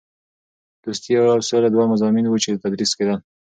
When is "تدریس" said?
2.63-2.91